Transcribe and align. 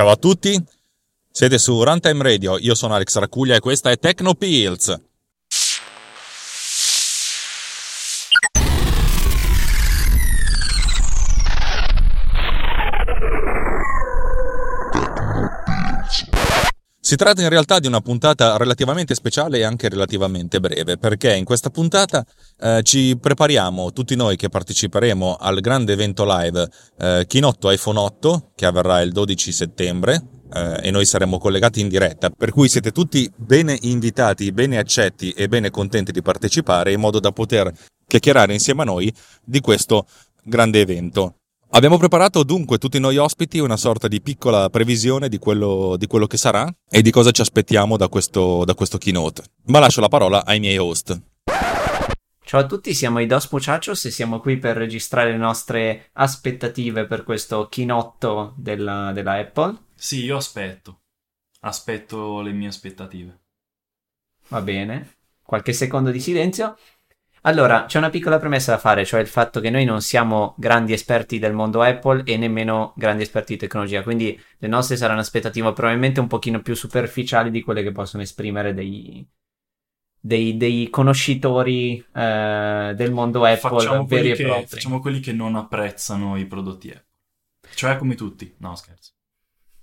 Ciao 0.00 0.08
a 0.08 0.16
tutti, 0.16 0.58
siete 1.30 1.58
su 1.58 1.84
Runtime 1.84 2.22
Radio, 2.22 2.56
io 2.56 2.74
sono 2.74 2.94
Alex 2.94 3.18
Racuglia 3.18 3.56
e 3.56 3.60
questa 3.60 3.90
è 3.90 3.98
Techno 3.98 4.34
Pills. 4.34 5.09
Si 17.10 17.16
tratta 17.16 17.42
in 17.42 17.48
realtà 17.48 17.80
di 17.80 17.88
una 17.88 18.00
puntata 18.00 18.56
relativamente 18.56 19.16
speciale 19.16 19.58
e 19.58 19.62
anche 19.64 19.88
relativamente 19.88 20.60
breve, 20.60 20.96
perché 20.96 21.34
in 21.34 21.44
questa 21.44 21.68
puntata 21.68 22.24
eh, 22.60 22.82
ci 22.84 23.18
prepariamo, 23.20 23.90
tutti 23.90 24.14
noi 24.14 24.36
che 24.36 24.48
parteciperemo 24.48 25.34
al 25.34 25.58
grande 25.58 25.92
evento 25.92 26.24
live 26.24 26.68
eh, 26.98 27.24
Kinotto 27.26 27.68
iPhone 27.68 27.98
8, 27.98 28.52
che 28.54 28.64
avverrà 28.64 29.00
il 29.00 29.10
12 29.10 29.50
settembre, 29.50 30.22
eh, 30.54 30.78
e 30.82 30.90
noi 30.92 31.04
saremo 31.04 31.38
collegati 31.38 31.80
in 31.80 31.88
diretta, 31.88 32.30
per 32.30 32.52
cui 32.52 32.68
siete 32.68 32.92
tutti 32.92 33.28
bene 33.34 33.76
invitati, 33.80 34.52
bene 34.52 34.78
accetti 34.78 35.32
e 35.32 35.48
bene 35.48 35.70
contenti 35.70 36.12
di 36.12 36.22
partecipare 36.22 36.92
in 36.92 37.00
modo 37.00 37.18
da 37.18 37.32
poter 37.32 37.72
chiacchierare 38.06 38.52
insieme 38.52 38.82
a 38.82 38.84
noi 38.84 39.12
di 39.42 39.58
questo 39.58 40.06
grande 40.44 40.80
evento. 40.80 41.39
Abbiamo 41.72 41.98
preparato 41.98 42.42
dunque 42.42 42.78
tutti 42.78 42.98
noi 42.98 43.16
ospiti 43.16 43.60
una 43.60 43.76
sorta 43.76 44.08
di 44.08 44.20
piccola 44.20 44.68
previsione 44.70 45.28
di 45.28 45.38
quello, 45.38 45.94
di 45.96 46.08
quello 46.08 46.26
che 46.26 46.36
sarà 46.36 46.68
e 46.90 47.00
di 47.00 47.12
cosa 47.12 47.30
ci 47.30 47.42
aspettiamo 47.42 47.96
da 47.96 48.08
questo, 48.08 48.64
da 48.64 48.74
questo 48.74 48.98
keynote. 48.98 49.44
Ma 49.66 49.78
lascio 49.78 50.00
la 50.00 50.08
parola 50.08 50.44
ai 50.44 50.58
miei 50.58 50.76
host. 50.78 51.16
Ciao 52.42 52.60
a 52.60 52.66
tutti, 52.66 52.92
siamo 52.92 53.20
i 53.20 53.26
Dos 53.26 53.48
Muchachos 53.52 54.04
e 54.04 54.10
siamo 54.10 54.40
qui 54.40 54.58
per 54.58 54.76
registrare 54.76 55.30
le 55.30 55.36
nostre 55.36 56.10
aspettative 56.14 57.06
per 57.06 57.22
questo 57.22 57.68
keynote 57.68 58.54
della, 58.56 59.12
della 59.12 59.34
Apple. 59.34 59.76
Sì, 59.94 60.24
io 60.24 60.38
aspetto. 60.38 61.02
Aspetto 61.60 62.40
le 62.40 62.50
mie 62.50 62.66
aspettative. 62.66 63.38
Va 64.48 64.60
bene. 64.60 65.18
Qualche 65.40 65.72
secondo 65.72 66.10
di 66.10 66.18
silenzio. 66.18 66.76
Allora, 67.42 67.86
c'è 67.86 67.96
una 67.96 68.10
piccola 68.10 68.38
premessa 68.38 68.72
da 68.72 68.78
fare, 68.78 69.06
cioè 69.06 69.20
il 69.20 69.26
fatto 69.26 69.60
che 69.60 69.70
noi 69.70 69.84
non 69.84 70.02
siamo 70.02 70.54
grandi 70.58 70.92
esperti 70.92 71.38
del 71.38 71.54
mondo 71.54 71.80
Apple 71.80 72.22
e 72.24 72.36
nemmeno 72.36 72.92
grandi 72.96 73.22
esperti 73.22 73.54
di 73.54 73.58
tecnologia, 73.58 74.02
quindi 74.02 74.38
le 74.58 74.68
nostre 74.68 74.96
saranno 74.96 75.20
aspettative 75.20 75.72
probabilmente 75.72 76.20
un 76.20 76.26
pochino 76.26 76.60
più 76.60 76.74
superficiali 76.74 77.50
di 77.50 77.62
quelle 77.62 77.82
che 77.82 77.92
possono 77.92 78.22
esprimere 78.22 78.74
dei, 78.74 79.26
dei, 80.20 80.58
dei 80.58 80.90
conoscitori 80.90 82.04
eh, 82.12 82.92
del 82.94 83.10
mondo 83.10 83.44
Apple 83.44 83.56
Facciamo 83.56 84.04
veri 84.04 84.32
e 84.32 84.34
che, 84.34 84.42
propri. 84.42 84.66
facciamo 84.66 85.00
quelli 85.00 85.20
che 85.20 85.32
non 85.32 85.56
apprezzano 85.56 86.36
i 86.36 86.46
prodotti 86.46 86.90
Apple. 86.90 87.06
Cioè 87.74 87.96
come 87.96 88.16
tutti. 88.16 88.54
No, 88.58 88.74
scherzo. 88.74 89.12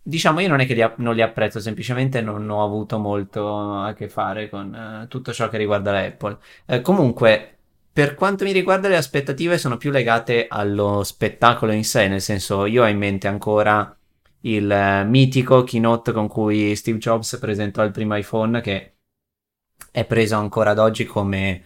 Diciamo, 0.08 0.40
io 0.40 0.48
non 0.48 0.62
è 0.62 0.66
che 0.66 0.74
li 0.74 0.82
app- 0.82 1.00
non 1.00 1.16
li 1.16 1.22
apprezzo, 1.22 1.60
semplicemente 1.60 2.22
non 2.22 2.50
ho 2.50 2.64
avuto 2.64 2.98
molto 2.98 3.82
a 3.82 3.94
che 3.94 4.08
fare 4.08 4.48
con 4.48 4.74
eh, 4.74 5.08
tutto 5.10 5.34
ciò 5.34 5.50
che 5.50 5.58
riguarda 5.58 5.92
la 5.92 6.06
Apple. 6.06 6.38
Eh, 6.66 6.80
comunque, 6.80 7.58
per 7.92 8.16
quanto 8.16 8.46
mi 8.46 8.54
riguarda, 8.54 8.88
le 8.88 8.96
aspettative 8.96 9.58
sono 9.58 9.76
più 9.76 9.92
legate 9.92 10.48
allo 10.48 11.04
spettacolo 11.04 11.74
in 11.74 11.84
sé, 11.84 12.08
nel 12.08 12.22
senso, 12.22 12.66
io 12.66 12.84
ho 12.84 12.88
in 12.88 12.98
mente 12.98 13.28
ancora 13.28 13.94
il 14.42 14.72
eh, 14.72 15.04
mitico 15.04 15.64
keynote 15.64 16.14
con 16.14 16.30
cui 16.30 16.74
Steve 16.78 17.00
Jobs 17.00 17.38
presentò 17.38 17.84
il 17.84 17.92
primo 17.92 18.16
iPhone, 18.16 18.62
che 18.62 18.94
è 19.92 20.06
preso 20.06 20.38
ancora 20.38 20.70
ad 20.72 20.80
oggi 20.80 21.06
come 21.06 21.64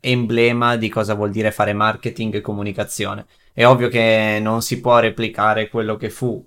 emblema 0.00 0.76
di 0.76 0.88
cosa 0.88 1.12
vuol 1.14 1.30
dire 1.30 1.50
fare 1.50 1.74
marketing 1.74 2.34
e 2.34 2.40
comunicazione. 2.40 3.26
È 3.52 3.66
ovvio 3.66 3.88
che 3.88 4.38
non 4.40 4.62
si 4.62 4.80
può 4.80 4.98
replicare 4.98 5.68
quello 5.68 5.96
che 5.96 6.08
fu 6.08 6.42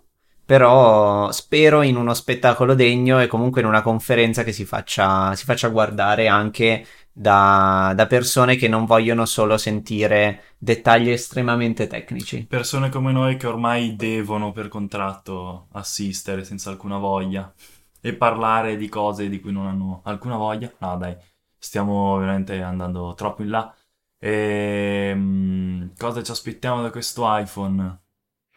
però 0.49 1.31
spero 1.31 1.83
in 1.83 1.95
uno 1.95 2.15
spettacolo 2.15 2.73
degno 2.73 3.21
e 3.21 3.27
comunque 3.27 3.61
in 3.61 3.67
una 3.67 3.83
conferenza 3.83 4.43
che 4.43 4.51
si 4.51 4.65
faccia, 4.65 5.35
si 5.35 5.45
faccia 5.45 5.67
guardare 5.67 6.27
anche 6.27 6.87
da, 7.11 7.93
da, 7.95 8.07
persone 8.07 8.55
che 8.55 8.67
non 8.67 8.85
vogliono 8.85 9.27
solo 9.27 9.59
sentire 9.59 10.55
dettagli 10.57 11.11
estremamente 11.11 11.85
tecnici. 11.85 12.47
Persone 12.47 12.89
come 12.89 13.11
noi 13.11 13.37
che 13.37 13.45
ormai 13.45 13.95
devono 13.95 14.51
per 14.51 14.69
contratto 14.69 15.67
assistere 15.73 16.43
senza 16.43 16.71
alcuna 16.71 16.97
voglia 16.97 17.53
e 18.01 18.15
parlare 18.15 18.75
di 18.75 18.89
cose 18.89 19.29
di 19.29 19.39
cui 19.39 19.51
non 19.51 19.67
hanno 19.67 20.01
alcuna 20.05 20.37
voglia. 20.37 20.73
No, 20.79 20.97
dai, 20.97 21.15
stiamo 21.59 22.17
veramente 22.17 22.59
andando 22.59 23.13
troppo 23.13 23.43
in 23.43 23.49
là. 23.49 23.71
E, 24.17 25.11
um, 25.13 25.91
cosa 25.95 26.23
ci 26.23 26.31
aspettiamo 26.31 26.81
da 26.81 26.89
questo 26.89 27.21
iPhone? 27.37 27.99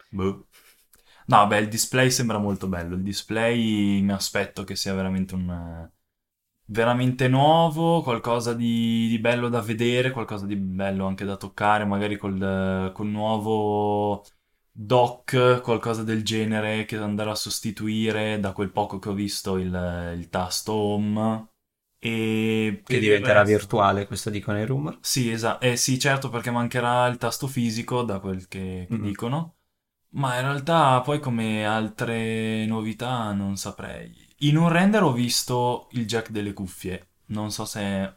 Boh. 0.09 0.47
No, 1.27 1.47
beh, 1.47 1.59
il 1.59 1.67
display 1.67 2.11
sembra 2.11 2.37
molto 2.37 2.67
bello. 2.67 2.95
Il 2.95 3.03
display 3.03 4.01
mi 4.01 4.11
aspetto 4.11 4.63
che 4.63 4.75
sia 4.75 4.93
veramente 4.93 5.35
un. 5.35 5.89
veramente 6.65 7.27
nuovo, 7.27 8.01
qualcosa 8.01 8.53
di, 8.53 9.07
di 9.07 9.19
bello 9.19 9.49
da 9.49 9.61
vedere, 9.61 10.11
qualcosa 10.11 10.45
di 10.45 10.55
bello 10.55 11.05
anche 11.05 11.25
da 11.25 11.37
toccare, 11.37 11.85
magari 11.85 12.17
col, 12.17 12.91
col 12.93 13.07
nuovo 13.07 14.23
dock, 14.75 15.61
qualcosa 15.61 16.03
del 16.03 16.23
genere 16.23 16.85
che 16.85 16.97
andrà 16.97 17.31
a 17.31 17.35
sostituire 17.35 18.39
da 18.39 18.53
quel 18.53 18.71
poco 18.71 18.97
che 18.99 19.09
ho 19.09 19.13
visto 19.13 19.57
il, 19.57 20.13
il 20.17 20.29
tasto 20.29 20.73
home. 20.73 21.47
E 21.99 22.81
che 22.83 22.99
diventerà 22.99 23.43
virtuale, 23.43 24.07
questo 24.07 24.29
dicono 24.29 24.59
i 24.59 24.65
rumor? 24.65 24.97
Sì, 24.99 25.31
esatto. 25.31 25.65
Eh, 25.65 25.77
sì, 25.77 25.97
certo, 25.97 26.29
perché 26.29 26.51
mancherà 26.51 27.07
il 27.07 27.17
tasto 27.17 27.47
fisico, 27.47 28.03
da 28.03 28.19
quel 28.19 28.47
che, 28.47 28.87
che 28.89 28.95
mm-hmm. 28.95 29.03
dicono. 29.03 29.55
Ma 30.15 30.35
in 30.35 30.41
realtà 30.41 31.01
poi 31.01 31.19
come 31.19 31.65
altre 31.65 32.65
novità 32.65 33.31
non 33.31 33.55
saprei. 33.55 34.13
In 34.39 34.57
un 34.57 34.69
render 34.69 35.03
ho 35.03 35.11
visto 35.11 35.87
il 35.91 36.05
jack 36.05 36.29
delle 36.29 36.53
cuffie. 36.53 37.07
Non 37.27 37.51
so 37.51 37.65
se 37.65 37.79
è 37.79 38.13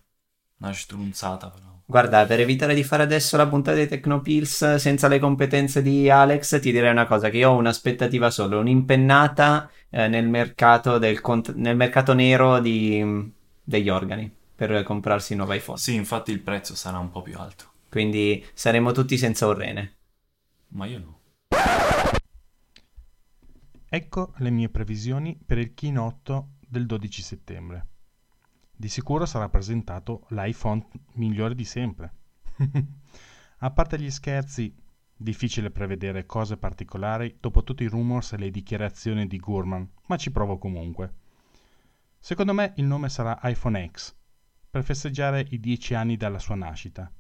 una 0.59 0.73
strunzata 0.73 1.49
però. 1.51 1.75
Guarda, 1.89 2.27
per 2.27 2.41
evitare 2.41 2.75
di 2.75 2.83
fare 2.83 3.05
adesso 3.05 3.37
la 3.37 3.47
puntata 3.47 3.79
di 3.79 3.87
Tecnopills 3.87 4.75
senza 4.75 5.07
le 5.07 5.21
competenze 5.21 5.83
di 5.83 6.11
Alex, 6.11 6.61
ti 6.61 6.73
direi 6.73 6.91
una 6.91 7.07
cosa, 7.07 7.31
che 7.31 7.37
io 7.37 7.51
ho 7.51 7.57
un'aspettativa 7.57 8.29
solo, 8.29 8.59
un'impennata 8.59 9.71
eh, 9.89 10.09
nel, 10.09 10.27
mercato 10.27 10.99
del 10.99 11.21
cont- 11.21 11.55
nel 11.55 11.77
mercato 11.77 12.13
nero 12.13 12.59
di, 12.59 13.33
degli 13.63 13.89
organi 13.89 14.29
per 14.57 14.83
comprarsi 14.83 15.33
un 15.33 15.39
nuovo 15.39 15.53
iPhone. 15.53 15.79
Sì, 15.79 15.95
infatti 15.95 16.33
il 16.33 16.41
prezzo 16.41 16.75
sarà 16.75 16.99
un 16.99 17.11
po' 17.11 17.23
più 17.23 17.39
alto. 17.39 17.71
Quindi 17.89 18.45
saremo 18.53 18.91
tutti 18.91 19.17
senza 19.17 19.47
un 19.47 19.55
rene. 19.55 19.97
Ma 20.71 20.87
io 20.87 20.99
no. 20.99 21.16
Ecco 23.89 24.35
le 24.39 24.51
mie 24.51 24.69
previsioni 24.69 25.39
per 25.43 25.59
il 25.59 25.73
keynote 25.73 26.45
del 26.61 26.87
12 26.87 27.23
settembre. 27.23 27.87
Di 28.71 28.89
sicuro 28.89 29.25
sarà 29.25 29.49
presentato 29.49 30.27
l'iPhone 30.29 30.87
migliore 31.13 31.55
di 31.55 31.65
sempre. 31.65 32.13
A 33.61 33.71
parte 33.71 33.99
gli 33.99 34.11
scherzi, 34.11 34.75
difficile 35.17 35.71
prevedere 35.71 36.27
cose 36.27 36.59
particolari 36.59 37.39
dopo 37.41 37.65
tutti 37.65 37.85
i 37.85 37.89
rumors 37.89 38.33
e 38.33 38.37
le 38.37 38.51
dichiarazioni 38.51 39.27
di 39.27 39.39
Gurman, 39.39 39.89
ma 40.09 40.17
ci 40.17 40.31
provo 40.31 40.59
comunque. 40.59 41.15
Secondo 42.19 42.53
me 42.53 42.75
il 42.77 42.85
nome 42.85 43.09
sarà 43.09 43.39
iPhone 43.45 43.89
X, 43.91 44.15
per 44.69 44.85
festeggiare 44.85 45.47
i 45.51 45.59
10 45.59 45.95
anni 45.95 46.17
dalla 46.19 46.39
sua 46.39 46.55
nascita, 46.55 47.11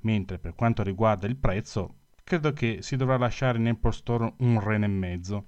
mentre 0.00 0.38
per 0.40 0.54
quanto 0.56 0.82
riguarda 0.82 1.28
il 1.28 1.36
prezzo, 1.36 1.97
credo 2.28 2.52
che 2.52 2.82
si 2.82 2.96
dovrà 2.96 3.16
lasciare 3.16 3.56
in 3.56 3.68
Apple 3.68 3.90
Store 3.90 4.34
un 4.40 4.60
rene 4.60 4.84
e 4.84 4.90
mezzo, 4.90 5.46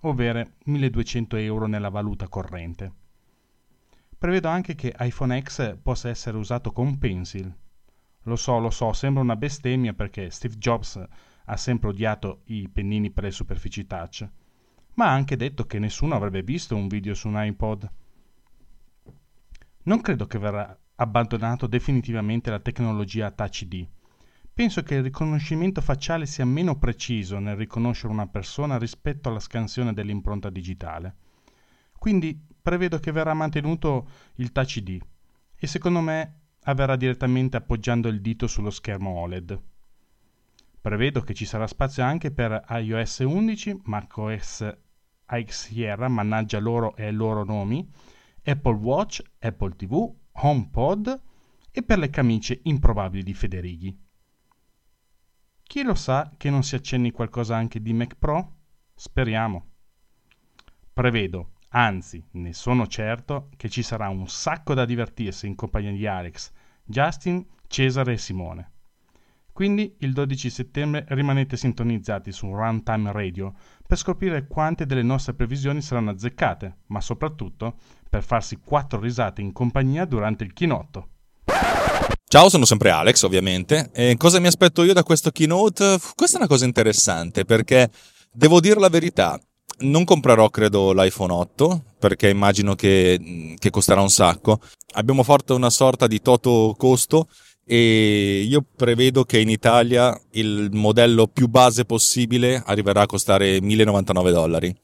ovvero 0.00 0.42
1200 0.64 1.36
euro 1.36 1.66
nella 1.66 1.90
valuta 1.90 2.26
corrente. 2.26 2.90
Prevedo 4.16 4.48
anche 4.48 4.74
che 4.74 4.94
iPhone 4.98 5.38
X 5.42 5.76
possa 5.82 6.08
essere 6.08 6.38
usato 6.38 6.72
con 6.72 6.96
Pencil. 6.96 7.54
Lo 8.22 8.36
so, 8.36 8.58
lo 8.58 8.70
so, 8.70 8.94
sembra 8.94 9.22
una 9.22 9.36
bestemmia 9.36 9.92
perché 9.92 10.30
Steve 10.30 10.56
Jobs 10.56 11.06
ha 11.44 11.56
sempre 11.58 11.90
odiato 11.90 12.40
i 12.44 12.66
pennini 12.66 13.10
per 13.10 13.24
le 13.24 13.30
superfici 13.30 13.86
touch, 13.86 14.26
ma 14.94 15.08
ha 15.08 15.12
anche 15.12 15.36
detto 15.36 15.66
che 15.66 15.78
nessuno 15.78 16.14
avrebbe 16.14 16.42
visto 16.42 16.74
un 16.74 16.88
video 16.88 17.12
su 17.12 17.28
un 17.28 17.34
iPod. 17.36 17.92
Non 19.82 20.00
credo 20.00 20.26
che 20.26 20.38
verrà 20.38 20.74
abbandonato 20.94 21.66
definitivamente 21.66 22.48
la 22.48 22.60
tecnologia 22.60 23.30
Touch 23.30 23.60
ID, 23.60 23.86
penso 24.54 24.82
che 24.82 24.96
il 24.96 25.02
riconoscimento 25.02 25.80
facciale 25.80 26.26
sia 26.26 26.44
meno 26.44 26.78
preciso 26.78 27.38
nel 27.38 27.56
riconoscere 27.56 28.12
una 28.12 28.26
persona 28.26 28.78
rispetto 28.78 29.28
alla 29.28 29.40
scansione 29.40 29.92
dell'impronta 29.92 30.50
digitale. 30.50 31.16
Quindi 31.98 32.38
prevedo 32.60 32.98
che 32.98 33.12
verrà 33.12 33.34
mantenuto 33.34 34.08
il 34.36 34.52
Touch 34.52 34.76
ID 34.76 35.00
e 35.56 35.66
secondo 35.66 36.00
me 36.00 36.40
avverrà 36.64 36.96
direttamente 36.96 37.56
appoggiando 37.56 38.08
il 38.08 38.20
dito 38.20 38.46
sullo 38.46 38.70
schermo 38.70 39.10
OLED. 39.10 39.60
Prevedo 40.80 41.20
che 41.20 41.32
ci 41.32 41.44
sarà 41.44 41.66
spazio 41.66 42.02
anche 42.02 42.32
per 42.32 42.64
iOS 42.68 43.20
11, 43.20 43.82
macOS 43.84 44.76
X 45.32 45.68
Sierra, 45.68 46.08
mannaggia 46.08 46.58
loro 46.58 46.96
e 46.96 47.08
i 47.08 47.12
loro 47.12 47.44
nomi, 47.44 47.88
Apple 48.44 48.74
Watch, 48.74 49.22
Apple 49.38 49.76
TV, 49.76 50.12
HomePod 50.32 51.20
e 51.70 51.82
per 51.82 51.98
le 51.98 52.10
camicie 52.10 52.60
improbabili 52.64 53.22
di 53.22 53.32
Federighi. 53.32 54.10
Chi 55.72 55.84
lo 55.84 55.94
sa 55.94 56.30
che 56.36 56.50
non 56.50 56.64
si 56.64 56.74
accenni 56.74 57.12
qualcosa 57.12 57.56
anche 57.56 57.80
di 57.80 57.94
Mac 57.94 58.16
Pro? 58.18 58.56
Speriamo. 58.94 59.68
Prevedo, 60.92 61.52
anzi 61.70 62.22
ne 62.32 62.52
sono 62.52 62.86
certo, 62.86 63.48
che 63.56 63.70
ci 63.70 63.82
sarà 63.82 64.10
un 64.10 64.28
sacco 64.28 64.74
da 64.74 64.84
divertirsi 64.84 65.46
in 65.46 65.54
compagnia 65.54 65.92
di 65.92 66.06
Alex, 66.06 66.52
Justin, 66.84 67.46
Cesare 67.68 68.12
e 68.12 68.18
Simone. 68.18 68.72
Quindi 69.50 69.96
il 70.00 70.12
12 70.12 70.50
settembre 70.50 71.06
rimanete 71.08 71.56
sintonizzati 71.56 72.32
su 72.32 72.54
Runtime 72.54 73.10
Radio 73.10 73.54
per 73.86 73.96
scoprire 73.96 74.46
quante 74.46 74.84
delle 74.84 75.02
nostre 75.02 75.32
previsioni 75.32 75.80
saranno 75.80 76.10
azzeccate, 76.10 76.80
ma 76.88 77.00
soprattutto 77.00 77.78
per 78.10 78.22
farsi 78.22 78.58
quattro 78.58 79.00
risate 79.00 79.40
in 79.40 79.52
compagnia 79.52 80.04
durante 80.04 80.44
il 80.44 80.52
chinotto. 80.52 81.08
Ciao, 82.32 82.48
sono 82.48 82.64
sempre 82.64 82.88
Alex, 82.88 83.24
ovviamente. 83.24 83.90
E 83.92 84.16
cosa 84.16 84.40
mi 84.40 84.46
aspetto 84.46 84.84
io 84.84 84.94
da 84.94 85.02
questo 85.02 85.30
keynote? 85.30 85.98
Questa 86.14 86.36
è 86.36 86.40
una 86.40 86.48
cosa 86.48 86.64
interessante 86.64 87.44
perché 87.44 87.90
devo 88.32 88.58
dire 88.58 88.80
la 88.80 88.88
verità. 88.88 89.38
Non 89.80 90.04
comprerò, 90.04 90.48
credo, 90.48 90.94
l'iPhone 90.94 91.30
8 91.30 91.84
perché 91.98 92.30
immagino 92.30 92.74
che, 92.74 93.54
che 93.58 93.68
costerà 93.68 94.00
un 94.00 94.08
sacco. 94.08 94.60
Abbiamo 94.92 95.24
fatto 95.24 95.54
una 95.54 95.68
sorta 95.68 96.06
di 96.06 96.22
toto 96.22 96.74
costo 96.78 97.28
e 97.66 98.46
io 98.48 98.64
prevedo 98.76 99.24
che 99.24 99.38
in 99.38 99.50
Italia 99.50 100.18
il 100.30 100.70
modello 100.72 101.26
più 101.26 101.48
base 101.48 101.84
possibile 101.84 102.62
arriverà 102.64 103.02
a 103.02 103.06
costare 103.06 103.60
1099 103.60 104.32
dollari. 104.32 104.74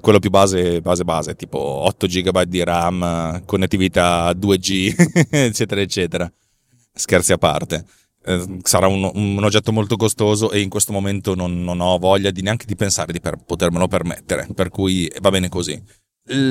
Quello 0.00 0.18
più 0.18 0.30
base, 0.30 0.80
base, 0.80 1.04
base, 1.04 1.36
tipo 1.36 1.58
8 1.60 2.08
GB 2.08 2.42
di 2.42 2.64
RAM, 2.64 3.44
connettività 3.44 4.32
2G, 4.32 5.28
eccetera, 5.30 5.80
eccetera. 5.80 6.28
Scherzi 6.96 7.32
a 7.32 7.38
parte. 7.38 7.84
Eh, 8.24 8.58
sarà 8.62 8.88
un, 8.88 9.08
un, 9.14 9.44
oggetto 9.44 9.70
molto 9.70 9.96
costoso 9.96 10.50
e 10.50 10.60
in 10.60 10.68
questo 10.68 10.92
momento 10.92 11.36
non, 11.36 11.62
non 11.62 11.80
ho 11.80 11.96
voglia 11.98 12.32
di 12.32 12.42
neanche 12.42 12.64
di 12.66 12.74
pensare 12.74 13.12
di 13.12 13.20
per, 13.20 13.36
potermelo 13.36 13.86
permettere, 13.86 14.48
per 14.52 14.70
cui 14.70 15.08
va 15.20 15.30
bene 15.30 15.48
così. 15.48 15.80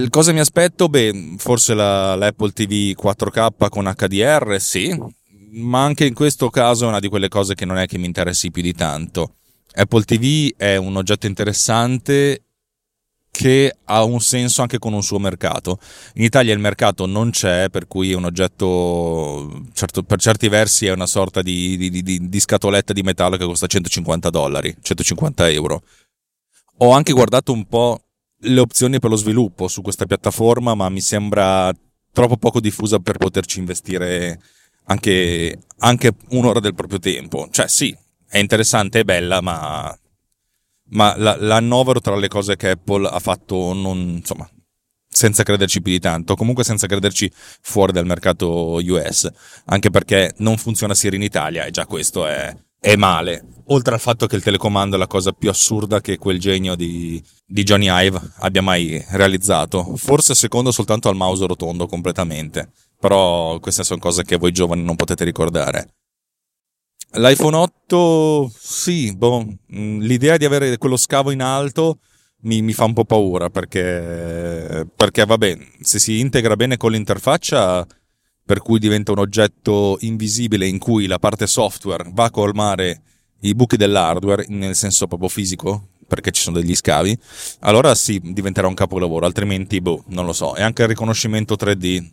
cosa 0.10 0.32
mi 0.32 0.40
aspetto? 0.40 0.88
Beh, 0.88 1.34
forse 1.38 1.74
la, 1.74 2.16
l'Apple 2.16 2.52
TV 2.52 2.96
4K 2.98 3.70
con 3.70 3.94
HDR, 3.94 4.58
sì, 4.62 4.98
ma 5.52 5.84
anche 5.84 6.06
in 6.06 6.14
questo 6.14 6.50
caso 6.50 6.86
è 6.86 6.88
una 6.88 7.00
di 7.00 7.10
quelle 7.10 7.28
cose 7.28 7.56
che 7.56 7.66
non 7.66 7.78
è 7.78 7.88
che 7.88 7.98
mi 7.98 8.06
interessi 8.06 8.52
più 8.52 8.62
di 8.62 8.74
tanto. 8.74 9.36
Apple 9.74 10.04
TV 10.04 10.54
è 10.56 10.78
un 10.78 10.96
oggetto 10.96 11.28
interessante 11.28 12.45
che 13.36 13.76
ha 13.84 14.02
un 14.06 14.22
senso 14.22 14.62
anche 14.62 14.80
con 14.80 14.94
un 14.94 15.04
suo 15.04 15.20
mercato. 15.20 15.78
In 16.14 16.24
Italia 16.24 16.54
il 16.54 16.60
mercato 16.60 17.06
non 17.06 17.32
c'è, 17.32 17.70
per 17.70 17.86
cui 17.86 18.12
è 18.12 18.16
un 18.16 18.24
oggetto, 18.24 19.66
certo, 19.74 20.04
per 20.04 20.22
certi 20.22 20.48
versi 20.48 20.86
è 20.86 20.94
una 20.94 21.06
sorta 21.06 21.42
di, 21.42 21.76
di, 21.76 22.02
di, 22.02 22.30
di, 22.30 22.40
scatoletta 22.40 22.94
di 22.94 23.02
metallo 23.02 23.36
che 23.36 23.44
costa 23.44 23.68
150 23.68 24.30
dollari, 24.30 24.74
150 24.82 25.50
euro. 25.50 25.84
Ho 26.78 26.92
anche 26.92 27.12
guardato 27.12 27.52
un 27.52 27.66
po' 27.66 28.00
le 28.40 28.60
opzioni 28.62 29.00
per 29.00 29.10
lo 29.10 29.18
sviluppo 29.18 29.68
su 29.68 29.82
questa 29.82 30.06
piattaforma, 30.06 30.74
ma 30.74 30.88
mi 30.88 31.02
sembra 31.02 31.74
troppo 32.14 32.38
poco 32.38 32.62
diffusa 32.62 33.00
per 33.00 33.18
poterci 33.18 33.60
investire 33.60 34.40
anche, 34.86 35.60
anche 35.80 36.14
un'ora 36.30 36.62
del 36.62 36.74
proprio 36.74 37.00
tempo. 37.00 37.50
Cioè 37.52 37.68
sì, 37.68 37.96
è 38.30 38.38
interessante, 38.38 39.02
è 39.02 39.04
bella, 39.04 39.42
ma, 39.42 39.94
ma 40.90 41.16
la, 41.18 41.36
la 41.40 41.56
annovero 41.56 42.00
tra 42.00 42.16
le 42.16 42.28
cose 42.28 42.56
che 42.56 42.72
Apple 42.72 43.08
ha 43.08 43.20
fatto 43.20 43.74
non, 43.74 43.98
insomma, 44.18 44.50
senza 45.08 45.44
crederci 45.44 45.82
più 45.82 45.92
di 45.92 46.00
tanto, 46.00 46.36
comunque 46.36 46.64
senza 46.64 46.88
crederci 46.88 47.32
fuori 47.34 47.92
dal 47.92 48.06
mercato 48.06 48.76
US, 48.76 49.30
anche 49.66 49.90
perché 49.90 50.34
non 50.38 50.58
funziona 50.58 50.94
Siri 50.94 51.16
in 51.16 51.24
Italia 51.24 51.66
e 51.66 51.72
già 51.72 51.86
questo 51.86 52.28
è, 52.28 52.56
è 52.80 52.96
male. 52.96 53.46
Oltre 53.70 53.96
al 53.96 54.00
fatto 54.00 54.28
che 54.28 54.36
il 54.36 54.44
telecomando 54.44 54.96
è 54.96 55.00
la 55.00 55.08
cosa 55.08 55.32
più 55.32 55.50
assurda 55.50 56.02
che 56.02 56.18
quel 56.18 56.40
genio 56.40 56.76
di, 56.76 57.22
di 57.46 57.64
Johnny 57.64 57.88
Ive 57.90 58.20
abbia 58.40 58.62
mai 58.62 59.04
realizzato, 59.10 59.96
forse 59.96 60.36
secondo 60.36 60.72
soltanto 60.72 61.10
al 61.10 61.16
mouse 61.16 61.48
rotondo 61.48 61.88
completamente 61.88 62.70
però 63.06 63.60
queste 63.60 63.84
sono 63.84 64.00
cose 64.00 64.24
che 64.24 64.38
voi 64.38 64.52
giovani 64.52 64.84
non 64.84 64.96
potete 64.96 65.24
ricordare. 65.24 65.94
L'iPhone 67.16 67.56
8, 67.56 68.52
sì, 68.58 69.16
boh, 69.16 69.46
mm, 69.74 70.02
l'idea 70.02 70.38
di 70.38 70.46
avere 70.46 70.78
quello 70.78 70.98
scavo 70.98 71.32
in 71.32 71.42
alto 71.42 72.00
mi, 72.42 72.62
mi 72.62 72.74
fa 72.74 72.86
un 72.86 72.94
po' 72.94 73.06
paura 73.06 73.50
perché, 73.50 74.88
perché, 74.96 75.26
vabbè, 75.26 75.58
se 75.82 76.00
si 76.00 76.20
integra 76.20 76.56
bene 76.56 76.78
con 76.78 76.92
l'interfaccia, 76.92 77.86
per 78.46 78.60
cui 78.60 78.80
diventa 78.80 79.12
un 79.12 79.20
oggetto 79.20 79.98
invisibile 80.02 80.68
in 80.68 80.78
cui 80.78 81.08
la 81.08 81.20
parte 81.20 81.48
software 81.48 82.10
va 82.14 82.26
a 82.26 82.32
colmare 82.32 83.02
i 83.42 83.56
buchi 83.56 83.78
dell'hardware, 83.78 84.46
nel 84.50 84.76
senso 84.76 85.08
proprio 85.08 85.30
fisico, 85.30 85.90
perché 86.08 86.32
ci 86.32 86.42
sono 86.42 86.60
degli 86.60 86.76
scavi, 86.76 87.18
allora 87.62 87.96
sì, 87.96 88.20
diventerà 88.24 88.68
un 88.68 88.76
capolavoro, 88.76 89.26
altrimenti, 89.26 89.82
boh, 89.82 90.04
non 90.08 90.26
lo 90.26 90.34
so. 90.34 90.56
E 90.56 90.62
anche 90.62 90.84
il 90.84 90.90
riconoscimento 90.90 91.56
3D 91.56 92.08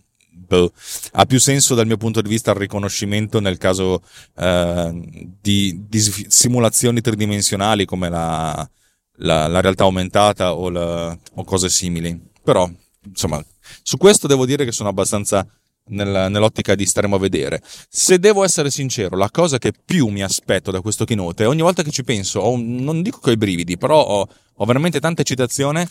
boh, 0.53 0.73
ha 1.13 1.25
più 1.25 1.41
senso 1.41 1.75
dal 1.75 1.87
mio 1.87 1.97
punto 1.97 2.21
di 2.21 2.29
vista 2.29 2.51
il 2.51 2.59
riconoscimento 2.59 3.41
nel 3.41 3.57
caso 3.57 4.03
eh, 4.37 4.93
di, 5.41 5.87
di, 5.89 6.01
simulazioni 6.29 7.01
tridimensionali 7.01 7.87
come 7.87 8.11
la, 8.11 8.69
la, 9.17 9.47
la 9.47 9.61
realtà 9.61 9.85
aumentata 9.85 10.55
o, 10.55 10.69
la, 10.69 11.17
o, 11.35 11.45
cose 11.45 11.71
simili. 11.71 12.21
Però, 12.43 12.69
insomma, 13.07 13.43
su 13.83 13.97
questo 13.97 14.27
devo 14.27 14.45
dire 14.45 14.67
che 14.67 14.73
sono 14.73 14.91
abbastanza 14.91 15.47
nel, 15.87 16.31
nell'ottica 16.31 16.75
di 16.75 16.85
staremo 16.85 17.17
a 17.17 17.19
vedere. 17.19 17.63
Se 17.89 18.19
devo 18.19 18.45
essere 18.45 18.71
sincero, 18.71 19.17
la 19.17 19.31
cosa 19.31 19.57
che 19.57 19.73
più 19.73 20.09
mi 20.09 20.23
aspetto 20.23 20.71
da 20.71 20.83
questo 20.83 21.07
keynote, 21.07 21.47
ogni 21.47 21.63
volta 21.63 21.83
che 21.83 21.91
ci 21.91 22.05
penso, 22.05 22.41
ho, 22.41 22.57
non 22.59 23.01
dico 23.01 23.21
coi 23.21 23.39
brividi, 23.39 23.79
però 23.79 24.05
ho, 24.05 24.29
ho 24.55 24.65
veramente 24.67 25.01
tanta 25.01 25.23
eccitazione, 25.23 25.89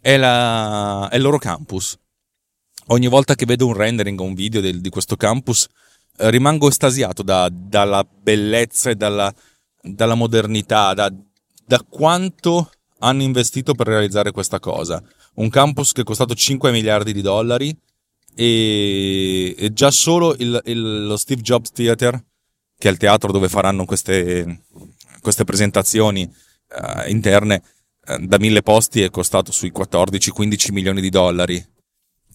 è, 0.00 0.16
la, 0.16 1.08
è 1.10 1.16
il 1.16 1.22
loro 1.22 1.38
campus 1.38 1.98
ogni 2.88 3.08
volta 3.08 3.34
che 3.34 3.46
vedo 3.46 3.66
un 3.66 3.74
rendering 3.74 4.18
o 4.20 4.24
un 4.24 4.34
video 4.34 4.60
del, 4.60 4.80
di 4.80 4.88
questo 4.90 5.16
campus 5.16 5.66
eh, 6.18 6.30
rimango 6.30 6.68
estasiato 6.68 7.22
da, 7.22 7.48
dalla 7.52 8.04
bellezza 8.04 8.90
e 8.90 8.96
dalla, 8.96 9.32
dalla 9.80 10.14
modernità, 10.14 10.94
da, 10.94 11.12
da, 11.64 11.84
quanto 11.88 12.70
hanno 12.98 13.22
investito 13.22 13.74
per 13.74 13.86
realizzare 13.88 14.30
questa 14.30 14.58
cosa. 14.58 15.02
Un 15.34 15.50
campus 15.50 15.92
che 15.92 16.02
è 16.02 16.04
costato 16.04 16.34
5 16.34 16.70
miliardi 16.70 17.12
di 17.12 17.20
dollari 17.20 17.76
e, 18.34 19.54
e 19.56 19.72
già 19.72 19.90
solo 19.90 20.34
il, 20.38 20.60
il, 20.64 21.06
lo 21.06 21.16
Steve 21.16 21.42
Jobs 21.42 21.72
Theater, 21.72 22.22
che 22.78 22.88
è 22.88 22.90
il 22.90 22.96
teatro 22.96 23.32
dove 23.32 23.48
faranno 23.48 23.84
queste, 23.84 24.64
queste 25.20 25.44
presentazioni 25.44 26.22
uh, 26.22 27.08
interne, 27.10 27.62
uh, 28.06 28.24
da 28.24 28.38
mille 28.38 28.62
posti 28.62 29.02
è 29.02 29.10
costato 29.10 29.52
sui 29.52 29.72
14-15 29.74 30.72
milioni 30.72 31.00
di 31.02 31.10
dollari 31.10 31.74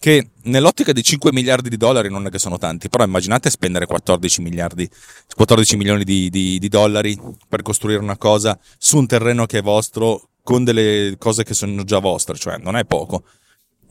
che 0.02 0.32
nell'ottica 0.46 0.94
di 0.94 1.04
5 1.04 1.32
miliardi 1.32 1.70
di 1.70 1.78
dollari 1.78 2.10
non 2.10 2.26
è 2.26 2.32
che 2.32 2.40
sono 2.40 2.58
tanti, 2.58 2.90
però 2.90 3.04
immaginate 3.04 3.52
spendere 3.52 3.86
14 3.86 4.42
miliardi, 4.42 4.90
14 5.36 5.78
milioni 5.78 6.04
di, 6.04 6.32
di, 6.32 6.58
di 6.58 6.70
dollari 6.70 7.16
per 7.48 7.62
costruire 7.62 8.02
una 8.02 8.18
cosa 8.18 8.58
su 8.80 8.98
un 8.98 9.06
terreno 9.06 9.46
che 9.46 9.60
è 9.60 9.62
vostro 9.62 10.30
con 10.42 10.64
delle 10.64 11.14
cose 11.20 11.44
che 11.44 11.54
sono 11.54 11.84
già 11.84 12.00
vostre, 12.00 12.36
cioè 12.36 12.58
non 12.58 12.78
è 12.78 12.86
poco. 12.86 13.26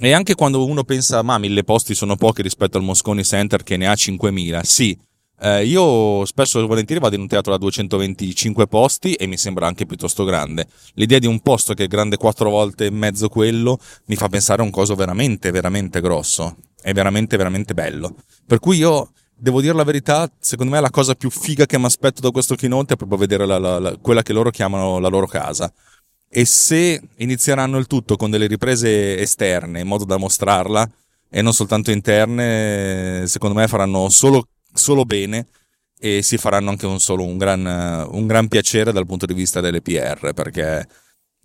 E 0.01 0.11
anche 0.11 0.35
quando 0.35 0.65
uno 0.65 0.83
pensa, 0.83 1.23
ma 1.23 1.39
mille 1.39 1.63
posti 1.63 1.95
sono 1.95 2.17
pochi 2.17 2.43
rispetto 2.43 2.77
al 2.77 2.83
Mosconi 2.83 3.23
Center 3.23 3.63
che 3.63 3.77
ne 3.77 3.87
ha 3.87 3.93
5.000, 3.93 4.63
sì, 4.63 4.99
eh, 5.43 5.65
io 5.65 6.25
spesso 6.27 6.63
e 6.63 6.67
volentieri 6.67 7.01
vado 7.01 7.15
in 7.15 7.23
un 7.23 7.27
teatro 7.27 7.51
da 7.51 7.59
225 7.59 8.67
posti 8.67 9.15
e 9.15 9.27
mi 9.27 9.39
sembra 9.39 9.67
anche 9.67 9.87
piuttosto 9.87 10.25
grande. 10.25 10.67
L'idea 10.95 11.19
di 11.19 11.27
un 11.27 11.41
posto 11.41 11.73
che 11.73 11.85
è 11.85 11.87
grande 11.89 12.19
quattro 12.19 12.51
volte 12.51 12.87
e 12.87 12.91
mezzo 12.91 13.29
quello 13.29 13.79
mi 14.07 14.17
fa 14.17 14.29
pensare 14.29 14.61
a 14.61 14.65
un 14.65 14.71
coso 14.71 14.95
veramente, 14.95 15.51
veramente 15.51 16.03
grosso. 16.03 16.57
È 16.81 16.93
veramente, 16.93 17.39
veramente 17.39 17.73
bello. 17.73 18.17
Per 18.47 18.59
cui 18.59 18.77
io 18.79 19.13
devo 19.35 19.63
dire 19.63 19.73
la 19.73 19.85
verità, 19.85 20.31
secondo 20.39 20.73
me 20.73 20.81
la 20.81 20.91
cosa 20.91 21.15
più 21.15 21.31
figa 21.31 21.65
che 21.65 21.79
mi 21.79 21.87
aspetto 21.87 22.21
da 22.21 22.31
questo 22.31 22.55
keynote 22.55 22.95
è 22.95 22.97
proprio 22.97 23.19
vedere 23.19 23.47
la, 23.47 23.59
la, 23.59 23.79
la, 23.79 23.97
quella 23.97 24.23
che 24.23 24.35
loro 24.35 24.51
chiamano 24.51 24.99
la 24.99 25.09
loro 25.09 25.27
casa. 25.27 25.73
E 26.29 26.45
se 26.45 27.01
inizieranno 27.17 27.79
il 27.79 27.87
tutto 27.87 28.17
con 28.17 28.31
delle 28.31 28.47
riprese 28.47 29.19
esterne 29.19 29.81
in 29.81 29.87
modo 29.87 30.05
da 30.05 30.19
mostrarla 30.19 30.89
e 31.31 31.41
non 31.41 31.55
soltanto 31.55 31.91
interne, 31.91 33.25
secondo 33.27 33.59
me 33.59 33.67
faranno 33.69 34.09
solo 34.11 34.45
solo 34.81 35.05
bene 35.05 35.47
e 35.99 36.23
si 36.23 36.39
faranno 36.39 36.71
anche 36.71 36.87
un 36.87 36.99
solo 36.99 37.25
un 37.25 37.37
gran, 37.37 37.65
un 38.11 38.27
gran 38.27 38.49
piacere 38.49 38.91
dal 38.91 39.07
punto 39.07 39.27
di 39.27 39.35
vista 39.35 39.61
delle 39.61 39.83
PR 39.83 40.33
perché 40.33 40.89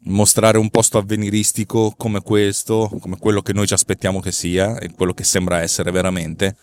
mostrare 0.05 0.57
un 0.57 0.69
posto 0.69 0.97
avveniristico 0.97 1.93
come 1.95 2.21
questo, 2.21 2.89
come 2.99 3.17
quello 3.17 3.41
che 3.41 3.53
noi 3.53 3.67
ci 3.67 3.73
aspettiamo 3.73 4.19
che 4.19 4.31
sia 4.31 4.77
e 4.77 4.91
quello 4.93 5.13
che 5.13 5.23
sembra 5.23 5.61
essere 5.61 5.91
veramente, 5.91 6.55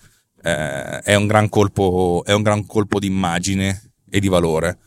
eh, 0.42 0.98
è, 1.00 1.14
un 1.14 1.26
gran 1.26 1.48
colpo, 1.48 2.22
è 2.24 2.32
un 2.32 2.42
gran 2.42 2.66
colpo 2.66 2.98
di 2.98 3.06
immagine 3.06 3.92
e 4.08 4.20
di 4.20 4.28
valore. 4.28 4.78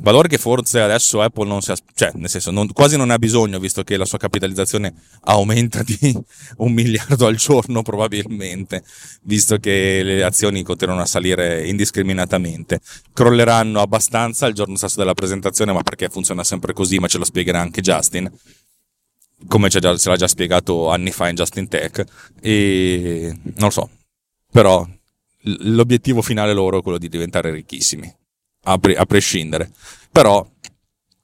Valore 0.00 0.26
che 0.26 0.38
forse 0.38 0.80
adesso 0.80 1.20
Apple 1.20 1.46
non 1.46 1.60
si 1.60 1.70
ha, 1.70 1.76
cioè, 1.94 2.12
nel 2.14 2.30
senso, 2.30 2.50
non, 2.50 2.72
quasi 2.72 2.96
non 2.96 3.10
ha 3.10 3.18
bisogno, 3.18 3.58
visto 3.58 3.84
che 3.84 3.98
la 3.98 4.06
sua 4.06 4.16
capitalizzazione 4.16 4.94
aumenta 5.24 5.82
di 5.82 5.98
un 6.58 6.72
miliardo 6.72 7.26
al 7.26 7.36
giorno, 7.36 7.82
probabilmente, 7.82 8.82
visto 9.22 9.58
che 9.58 10.02
le 10.02 10.24
azioni 10.24 10.62
continuano 10.62 11.02
a 11.02 11.06
salire 11.06 11.68
indiscriminatamente. 11.68 12.80
Crolleranno 13.12 13.80
abbastanza 13.80 14.46
il 14.46 14.54
giorno 14.54 14.76
stesso 14.76 14.98
della 14.98 15.14
presentazione, 15.14 15.72
ma 15.72 15.82
perché 15.82 16.08
funziona 16.08 16.42
sempre 16.42 16.72
così, 16.72 16.98
ma 16.98 17.06
ce 17.06 17.18
lo 17.18 17.24
spiegherà 17.24 17.60
anche 17.60 17.82
Justin 17.82 18.30
come 19.48 19.68
ce 19.70 19.80
l'ha 19.80 20.16
già 20.16 20.28
spiegato 20.28 20.88
anni 20.90 21.10
fa 21.10 21.28
in 21.28 21.34
Justin 21.34 21.66
Tech 21.66 22.04
e 22.40 23.36
non 23.42 23.54
lo 23.56 23.70
so 23.70 23.90
però 24.52 24.86
l'obiettivo 25.40 26.22
finale 26.22 26.52
loro 26.52 26.78
è 26.78 26.82
quello 26.82 26.96
di 26.96 27.08
diventare 27.08 27.50
ricchissimi 27.50 28.12
a, 28.64 28.78
pre- 28.78 28.96
a 28.96 29.04
prescindere. 29.06 29.70
Però 30.10 30.46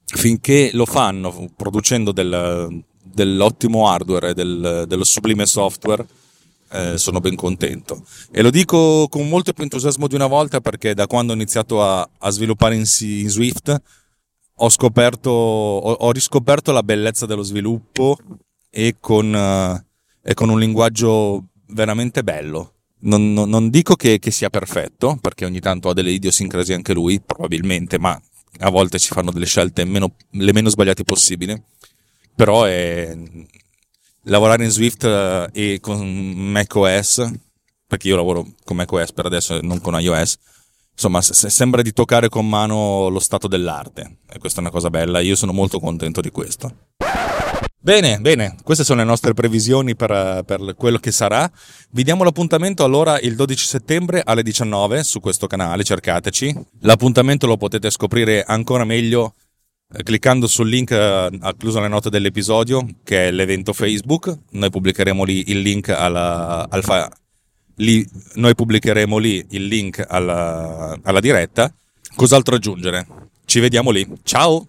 finché 0.05 0.71
lo 0.73 0.85
fanno 0.85 1.49
producendo 1.55 2.11
del, 2.11 2.83
dell'ottimo 3.03 3.87
hardware 3.87 4.29
e 4.29 4.33
del, 4.33 4.85
dello 4.87 5.03
sublime 5.03 5.45
software, 5.45 6.05
eh, 6.71 6.97
sono 6.97 7.19
ben 7.19 7.35
contento. 7.35 8.03
E 8.31 8.41
lo 8.41 8.49
dico 8.49 9.07
con 9.09 9.27
molto 9.27 9.53
più 9.53 9.63
entusiasmo 9.63 10.07
di 10.07 10.15
una 10.15 10.27
volta 10.27 10.61
perché 10.61 10.93
da 10.93 11.07
quando 11.07 11.31
ho 11.31 11.35
iniziato 11.35 11.83
a, 11.83 12.07
a 12.17 12.29
sviluppare 12.29 12.75
in, 12.75 12.85
in, 12.99 13.29
Swift 13.29 13.81
ho, 14.61 14.69
scoperto, 14.69 15.29
ho, 15.29 15.91
ho, 15.91 16.11
riscoperto 16.11 16.71
la 16.71 16.83
bellezza 16.83 17.25
dello 17.25 17.43
sviluppo 17.43 18.17
e 18.69 18.97
con, 18.99 19.33
uh, 19.33 19.81
e 20.21 20.33
con 20.33 20.49
un 20.49 20.59
linguaggio 20.59 21.45
veramente 21.67 22.23
bello 22.23 22.73
non, 23.01 23.33
non, 23.33 23.49
non 23.49 23.69
dico 23.69 23.95
che, 23.95 24.19
che, 24.19 24.31
sia 24.31 24.49
perfetto, 24.49 25.17
perché 25.21 25.45
ogni 25.45 25.59
tanto 25.59 25.89
ha 25.89 25.93
delle 25.93 26.11
idiosincrasie 26.11 26.75
anche 26.75 26.93
lui, 26.93 27.21
probabilmente, 27.21 27.97
ma 27.99 28.19
a 28.59 28.69
volte 28.69 28.99
ci 28.99 29.09
fanno 29.09 29.31
delle 29.31 29.45
scelte 29.45 29.85
meno, 29.85 30.13
le 30.31 30.53
meno 30.53 30.69
sbagliate 30.69 31.03
possibili. 31.03 31.61
Però 32.35 32.63
è 32.63 33.15
lavorare 34.23 34.63
in 34.63 34.69
Swift 34.69 35.03
eh, 35.03 35.49
e 35.51 35.79
con 35.79 36.07
macOS, 36.07 37.31
perché 37.87 38.07
io 38.07 38.15
lavoro 38.15 38.47
con 38.63 38.75
macOS 38.75 39.11
per 39.13 39.25
adesso 39.25 39.57
e 39.57 39.61
non 39.61 39.81
con 39.81 39.99
iOS, 39.99 40.37
insomma, 40.93 41.21
sembra 41.21 41.81
di 41.81 41.93
toccare 41.93 42.29
con 42.29 42.47
mano 42.47 43.09
lo 43.09 43.19
stato 43.19 43.47
dell'arte. 43.47 44.17
E 44.29 44.39
questa 44.39 44.59
è 44.59 44.61
una 44.61 44.71
cosa 44.71 44.89
bella, 44.89 45.19
io 45.19 45.35
sono 45.35 45.53
molto 45.53 45.79
contento 45.79 46.21
di 46.21 46.31
questo. 46.31 46.73
Bene, 47.81 48.19
bene, 48.19 48.57
queste 48.61 48.83
sono 48.83 48.99
le 48.99 49.05
nostre 49.05 49.33
previsioni 49.33 49.95
per, 49.95 50.43
per, 50.45 50.75
quello 50.75 50.97
che 50.97 51.11
sarà. 51.11 51.49
Vi 51.91 52.03
diamo 52.03 52.25
l'appuntamento 52.25 52.83
allora 52.83 53.17
il 53.21 53.35
12 53.35 53.65
settembre 53.65 54.21
alle 54.23 54.43
19 54.43 55.01
su 55.03 55.21
questo 55.21 55.47
canale, 55.47 55.85
cercateci. 55.85 56.53
L'appuntamento 56.81 57.47
lo 57.47 57.55
potete 57.55 57.89
scoprire 57.89 58.43
ancora 58.43 58.83
meglio 58.83 59.33
eh, 59.93 60.03
cliccando 60.03 60.45
sul 60.45 60.67
link 60.67 60.91
eh, 60.91 61.29
incluso 61.31 61.77
nelle 61.77 61.89
note 61.89 62.09
dell'episodio, 62.09 62.85
che 63.01 63.29
è 63.29 63.31
l'evento 63.31 63.71
Facebook. 63.71 64.37
Noi 64.51 64.69
pubblicheremo 64.69 65.23
lì 65.23 65.49
il 65.49 65.61
link 65.61 65.87
alla, 65.87 66.67
al 66.69 66.83
fa- 66.83 67.09
lì, 67.75 68.05
lì 68.35 69.45
il 69.51 69.65
link 69.67 70.05
alla, 70.05 70.99
alla 71.01 71.19
diretta. 71.21 71.73
Cos'altro 72.13 72.55
aggiungere? 72.55 73.07
Ci 73.45 73.61
vediamo 73.61 73.91
lì. 73.91 74.05
Ciao! 74.23 74.67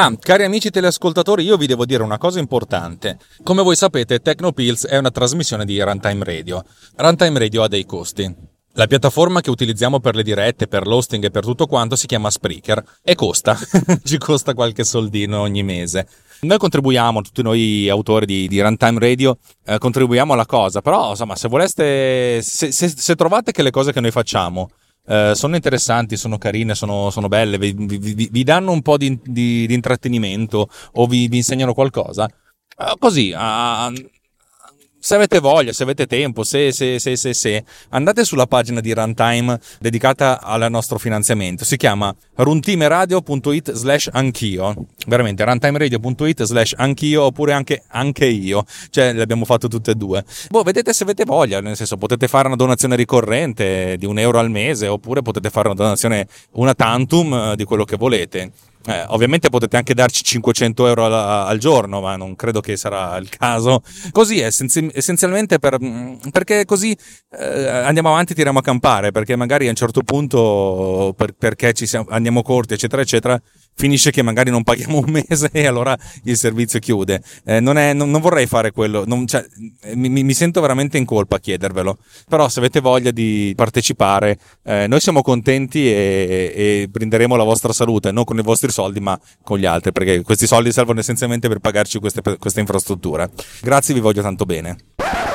Ah, 0.00 0.14
cari 0.16 0.44
amici 0.44 0.70
teleascoltatori, 0.70 1.42
io 1.42 1.56
vi 1.56 1.66
devo 1.66 1.84
dire 1.84 2.04
una 2.04 2.18
cosa 2.18 2.38
importante. 2.38 3.18
Come 3.42 3.62
voi 3.64 3.74
sapete, 3.74 4.20
Tecnopills 4.20 4.86
è 4.86 4.96
una 4.96 5.10
trasmissione 5.10 5.64
di 5.64 5.82
Runtime 5.82 6.24
Radio. 6.24 6.64
Runtime 6.94 7.36
Radio 7.40 7.64
ha 7.64 7.68
dei 7.68 7.84
costi. 7.84 8.32
La 8.74 8.86
piattaforma 8.86 9.40
che 9.40 9.50
utilizziamo 9.50 9.98
per 9.98 10.14
le 10.14 10.22
dirette, 10.22 10.68
per 10.68 10.86
l'hosting 10.86 11.24
e 11.24 11.30
per 11.32 11.42
tutto 11.42 11.66
quanto 11.66 11.96
si 11.96 12.06
chiama 12.06 12.30
Spreaker 12.30 12.80
e 13.02 13.16
costa, 13.16 13.58
ci 14.04 14.18
costa 14.18 14.54
qualche 14.54 14.84
soldino 14.84 15.40
ogni 15.40 15.64
mese. 15.64 16.06
Noi 16.42 16.58
contribuiamo, 16.58 17.20
tutti 17.20 17.42
noi 17.42 17.88
autori 17.88 18.24
di, 18.24 18.46
di 18.46 18.60
Runtime 18.60 19.00
Radio, 19.00 19.38
eh, 19.66 19.78
contribuiamo 19.78 20.32
alla 20.32 20.46
cosa, 20.46 20.80
però 20.80 21.10
insomma 21.10 21.34
se 21.34 21.48
voleste, 21.48 22.40
se, 22.40 22.70
se, 22.70 22.86
se 22.86 23.16
trovate 23.16 23.50
che 23.50 23.62
le 23.62 23.70
cose 23.72 23.90
che 23.90 24.00
noi 24.00 24.12
facciamo 24.12 24.70
Uh, 25.08 25.32
sono 25.32 25.54
interessanti, 25.54 26.18
sono 26.18 26.36
carine, 26.36 26.74
sono, 26.74 27.08
sono 27.08 27.28
belle, 27.28 27.56
vi, 27.56 27.72
vi, 27.72 28.28
vi, 28.30 28.44
danno 28.44 28.72
un 28.72 28.82
po' 28.82 28.98
di, 28.98 29.18
di, 29.24 29.66
di 29.66 29.72
intrattenimento 29.72 30.68
o 30.92 31.06
vi, 31.06 31.28
vi 31.28 31.38
insegnano 31.38 31.72
qualcosa. 31.72 32.28
Uh, 32.76 32.98
così, 32.98 33.30
uh, 33.30 33.90
se 35.08 35.14
avete 35.14 35.38
voglia, 35.38 35.72
se 35.72 35.84
avete 35.84 36.06
tempo, 36.06 36.44
se, 36.44 36.70
se, 36.70 36.98
se, 36.98 37.16
se, 37.16 37.32
se, 37.32 37.64
andate 37.88 38.24
sulla 38.24 38.46
pagina 38.46 38.80
di 38.80 38.92
Runtime 38.92 39.58
dedicata 39.80 40.42
al 40.42 40.70
nostro 40.70 40.98
finanziamento. 40.98 41.64
Si 41.64 41.78
chiama 41.78 42.14
runtimeradio.it 42.34 43.72
slash 43.72 44.10
anch'io. 44.12 44.74
Veramente, 45.06 45.44
runtimeradio.it 45.44 46.42
slash 46.42 46.74
anch'io 46.76 47.22
oppure 47.22 47.54
anche 47.54 47.84
anche 47.88 48.26
io. 48.26 48.66
Cioè, 48.90 49.14
le 49.14 49.22
abbiamo 49.22 49.46
fatto 49.46 49.66
tutte 49.66 49.92
e 49.92 49.94
due. 49.94 50.22
Boh, 50.50 50.62
vedete 50.62 50.92
se 50.92 51.04
avete 51.04 51.24
voglia, 51.24 51.62
nel 51.62 51.76
senso, 51.76 51.96
potete 51.96 52.28
fare 52.28 52.48
una 52.48 52.56
donazione 52.56 52.94
ricorrente 52.94 53.96
di 53.96 54.04
un 54.04 54.18
euro 54.18 54.40
al 54.40 54.50
mese 54.50 54.88
oppure 54.88 55.22
potete 55.22 55.48
fare 55.48 55.68
una 55.68 55.76
donazione 55.76 56.28
una 56.52 56.74
tantum 56.74 57.32
eh, 57.32 57.56
di 57.56 57.64
quello 57.64 57.84
che 57.84 57.96
volete. 57.96 58.52
Eh, 58.88 59.04
ovviamente 59.08 59.50
potete 59.50 59.76
anche 59.76 59.92
darci 59.92 60.24
500 60.24 60.86
euro 60.86 61.04
al, 61.04 61.12
al, 61.12 61.58
giorno, 61.58 62.00
ma 62.00 62.16
non 62.16 62.34
credo 62.36 62.60
che 62.60 62.74
sarà 62.78 63.18
il 63.18 63.28
caso. 63.28 63.82
Così 64.12 64.40
essenzi- 64.40 64.90
essenzialmente 64.94 65.58
per, 65.58 65.76
mm, 65.78 66.28
perché 66.32 66.64
così 66.64 66.96
eh, 67.38 67.68
andiamo 67.68 68.08
avanti, 68.08 68.32
tiriamo 68.32 68.60
a 68.60 68.62
campare, 68.62 69.10
perché 69.10 69.36
magari 69.36 69.66
a 69.66 69.70
un 69.70 69.76
certo 69.76 70.00
punto, 70.00 71.12
per, 71.14 71.32
perché 71.32 71.74
ci 71.74 71.86
siamo, 71.86 72.06
andiamo 72.08 72.40
corti, 72.40 72.72
eccetera, 72.72 73.02
eccetera, 73.02 73.38
finisce 73.78 74.10
che 74.10 74.22
magari 74.22 74.50
non 74.50 74.64
paghiamo 74.64 74.98
un 74.98 75.04
mese 75.28 75.48
e 75.52 75.66
allora 75.66 75.96
il 76.24 76.36
servizio 76.36 76.80
chiude. 76.80 77.22
Eh, 77.44 77.60
non, 77.60 77.78
è, 77.78 77.92
non, 77.92 78.10
non, 78.10 78.20
vorrei 78.20 78.46
fare 78.46 78.72
quello, 78.72 79.04
non, 79.06 79.26
cioè, 79.26 79.46
mi, 79.94 80.08
mi, 80.08 80.34
sento 80.34 80.60
veramente 80.60 80.98
in 80.98 81.04
colpa 81.04 81.36
a 81.36 81.38
chiedervelo. 81.38 81.98
Però 82.28 82.48
se 82.48 82.58
avete 82.58 82.80
voglia 82.80 83.12
di 83.12 83.52
partecipare, 83.54 84.36
eh, 84.64 84.86
noi 84.88 85.00
siamo 85.00 85.22
contenti 85.22 85.86
e, 85.86 86.52
e, 86.54 86.88
brinderemo 86.90 87.36
la 87.36 87.44
vostra 87.44 87.72
salute, 87.72 88.10
non 88.10 88.24
con 88.24 88.36
i 88.38 88.42
vostri 88.42 88.70
soldi 88.70 88.98
ma 88.98 89.18
con 89.44 89.58
gli 89.58 89.66
altri, 89.66 89.92
perché 89.92 90.22
questi 90.22 90.48
soldi 90.48 90.72
servono 90.72 90.98
essenzialmente 90.98 91.48
per 91.48 91.60
pagarci 91.60 92.00
queste, 92.00 92.20
questa 92.20 92.58
infrastruttura. 92.58 93.30
Grazie, 93.60 93.94
vi 93.94 94.00
voglio 94.00 94.22
tanto 94.22 94.44
bene. 94.44 95.27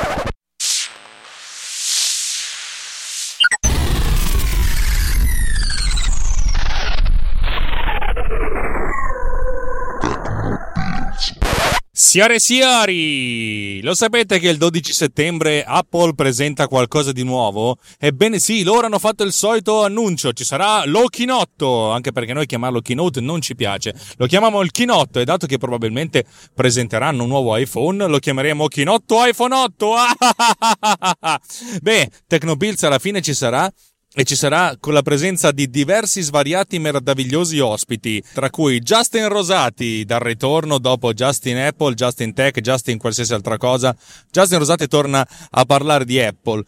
Signore 12.14 12.36
e 12.36 12.40
signori, 12.40 13.82
lo 13.82 13.96
sapete 13.96 14.38
che 14.38 14.48
il 14.48 14.58
12 14.58 14.94
settembre 14.94 15.64
Apple 15.64 16.14
presenta 16.14 16.68
qualcosa 16.68 17.12
di 17.12 17.24
nuovo? 17.24 17.78
Ebbene 17.98 18.38
sì, 18.38 18.62
loro 18.62 18.86
hanno 18.86 19.00
fatto 19.00 19.24
il 19.24 19.34
solito 19.34 19.84
annuncio, 19.84 20.32
ci 20.32 20.44
sarà 20.44 20.86
lo 20.86 21.08
Chinotto, 21.08 21.90
anche 21.90 22.12
perché 22.12 22.34
noi 22.34 22.46
chiamarlo 22.46 22.82
Keynote 22.82 23.20
non 23.20 23.42
ci 23.42 23.56
piace, 23.56 23.96
lo 24.18 24.28
chiamiamo 24.28 24.62
il 24.62 24.70
Chinotto 24.70 25.20
e 25.20 25.24
dato 25.24 25.48
che 25.48 25.58
probabilmente 25.58 26.24
presenteranno 26.54 27.24
un 27.24 27.30
nuovo 27.30 27.58
iPhone, 27.58 28.06
lo 28.06 28.20
chiameremo 28.20 28.68
Chinotto 28.68 29.26
iPhone 29.26 29.56
8. 29.56 29.94
Beh, 31.82 32.12
Tecnobills 32.28 32.84
alla 32.84 33.00
fine 33.00 33.24
ci 33.24 33.34
sarà 33.34 33.68
e 34.16 34.24
ci 34.24 34.36
sarà 34.36 34.76
con 34.80 34.94
la 34.94 35.02
presenza 35.02 35.52
di 35.52 35.70
diversi 35.70 36.22
svariati 36.22 36.78
meravigliosi 36.78 37.60
ospiti, 37.60 38.24
tra 38.34 38.52
cui 38.52 38.80
Justin 38.80 39.28
Rosati 39.28 40.06
dal 40.06 40.20
ritorno 40.20 40.78
dopo 40.78 41.14
Justin 41.14 41.58
Apple, 41.58 41.96
Justin 41.96 42.34
Tech, 42.34 42.60
Justin 42.60 43.00
qualsiasi 43.00 43.34
altra 43.34 43.58
cosa. 43.58 43.96
Justin 44.30 44.60
Rosati 44.60 44.88
torna 44.88 45.28
a 45.50 45.66
parlare 45.66 46.06
di 46.06 46.20
Apple. 46.20 46.64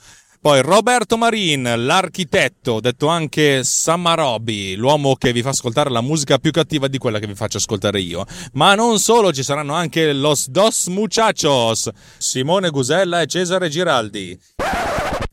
Poi 0.45 0.61
Roberto 0.61 1.17
Marin, 1.17 1.73
l'architetto, 1.75 2.79
detto 2.79 3.07
anche 3.07 3.63
Samarobi, 3.63 4.75
l'uomo 4.75 5.15
che 5.15 5.33
vi 5.33 5.41
fa 5.41 5.49
ascoltare 5.49 5.89
la 5.89 6.01
musica 6.01 6.37
più 6.37 6.51
cattiva 6.51 6.87
di 6.87 6.99
quella 6.99 7.17
che 7.17 7.25
vi 7.25 7.33
faccio 7.33 7.57
ascoltare 7.57 7.99
io. 7.99 8.27
Ma 8.53 8.75
non 8.75 8.99
solo, 8.99 9.33
ci 9.33 9.41
saranno 9.41 9.73
anche 9.73 10.13
Los 10.13 10.49
Dos 10.49 10.85
Muchachos, 10.87 11.89
Simone 12.19 12.69
Gusella 12.69 13.21
e 13.21 13.25
Cesare 13.25 13.69
Giraldi. 13.69 14.39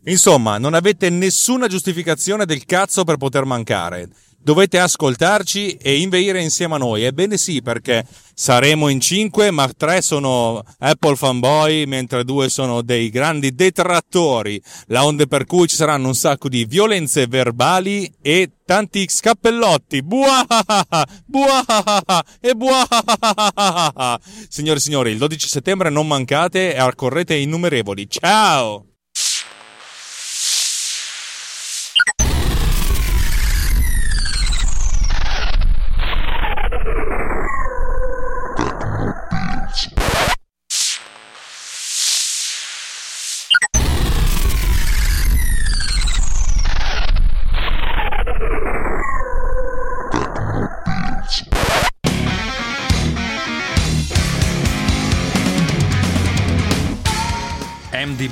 Insomma, 0.05 0.59
non 0.59 0.75
avete 0.75 1.11
nessuna 1.11 1.69
giustificazione 1.69 2.45
del 2.45 2.65
cazzo 2.65 3.05
per 3.05 3.17
poter 3.17 3.45
mancare. 3.45 4.09
dovete 4.45 4.79
ascoltarci 4.79 5.77
e 5.77 6.01
inveire 6.01 6.43
insieme 6.43 6.75
a 6.75 6.79
noi. 6.79 7.05
Ebbene 7.05 7.37
sì, 7.37 7.63
perché 7.63 8.05
saremo 8.35 8.89
in 8.89 9.01
cinque, 9.01 9.51
ma 9.51 9.69
tre 9.69 10.03
sono 10.03 10.63
Apple 10.79 11.17
fanboy, 11.17 11.85
mentre 11.85 12.25
due 12.25 12.49
sono 12.49 12.83
dei 12.83 13.09
grandi 13.09 13.55
detrattori. 13.55 14.61
La 14.87 15.05
onde 15.05 15.27
per 15.29 15.47
cui 15.47 15.69
ci 15.69 15.77
saranno 15.77 16.09
un 16.09 16.15
sacco 16.15 16.49
di 16.49 16.65
violenze 16.65 17.27
verbali 17.27 18.13
e 18.21 18.51
tanti 18.65 19.07
scappellotti. 19.09 20.03
Buahaha, 20.03 21.07
buahaha 21.25 22.25
e 22.41 22.55
buahaha. 22.55 24.21
Signore 24.49 24.79
e 24.79 24.83
signori, 24.83 25.13
il 25.13 25.19
12 25.19 25.49
settembre 25.49 25.89
non 25.89 26.07
mancate 26.07 26.75
e 26.75 26.79
accorrete 26.79 27.35
innumerevoli. 27.35 28.09
Ciao! 28.09 28.92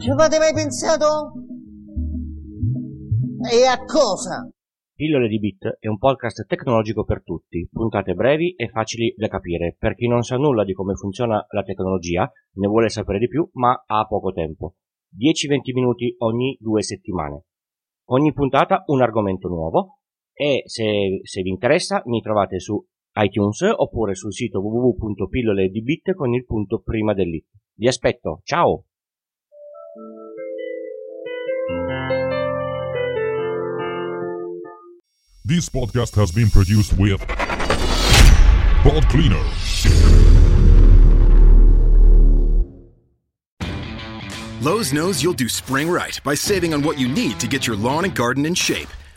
Ci 0.00 0.08
avete 0.08 0.38
mai 0.38 0.54
pensato? 0.54 1.34
E 3.52 3.66
a 3.66 3.84
cosa? 3.84 4.48
Pillole 4.94 5.28
di 5.28 5.38
Bit 5.38 5.76
è 5.78 5.88
un 5.88 5.98
podcast 5.98 6.46
tecnologico 6.46 7.04
per 7.04 7.22
tutti, 7.22 7.68
puntate 7.70 8.14
brevi 8.14 8.54
e 8.54 8.70
facili 8.70 9.12
da 9.14 9.28
capire 9.28 9.76
per 9.78 9.94
chi 9.96 10.08
non 10.08 10.22
sa 10.22 10.38
nulla 10.38 10.64
di 10.64 10.72
come 10.72 10.94
funziona 10.94 11.44
la 11.50 11.62
tecnologia, 11.62 12.26
ne 12.52 12.66
vuole 12.66 12.88
sapere 12.88 13.18
di 13.18 13.28
più, 13.28 13.46
ma 13.52 13.84
ha 13.86 14.06
poco 14.06 14.32
tempo. 14.32 14.76
10-20 15.18 15.74
minuti 15.74 16.14
ogni 16.20 16.56
due 16.58 16.82
settimane. 16.82 17.44
Ogni 18.08 18.32
puntata 18.32 18.84
un 18.86 19.02
argomento 19.02 19.48
nuovo 19.48 19.98
e 20.32 20.62
se, 20.64 21.20
se 21.24 21.42
vi 21.42 21.50
interessa 21.50 22.00
mi 22.06 22.22
trovate 22.22 22.58
su 22.58 22.82
iTunes 23.16 23.60
oppure 23.76 24.14
sul 24.14 24.32
sito 24.32 24.60
www.pilloledibit 24.60 26.14
con 26.14 26.32
il 26.32 26.46
punto 26.46 26.80
prima 26.80 27.12
dell'it. 27.12 27.48
Vi 27.74 27.86
aspetto, 27.86 28.40
ciao! 28.44 28.86
This 35.50 35.68
podcast 35.68 36.14
has 36.14 36.30
been 36.30 36.48
produced 36.48 36.92
with 36.92 37.26
Pod 37.26 39.08
Cleaner. 39.08 39.42
Lowe's 44.60 44.92
knows 44.92 45.24
you'll 45.24 45.32
do 45.32 45.48
spring 45.48 45.90
right 45.90 46.20
by 46.22 46.36
saving 46.36 46.72
on 46.72 46.82
what 46.82 47.00
you 47.00 47.08
need 47.08 47.40
to 47.40 47.48
get 47.48 47.66
your 47.66 47.74
lawn 47.74 48.04
and 48.04 48.14
garden 48.14 48.46
in 48.46 48.54
shape. 48.54 48.86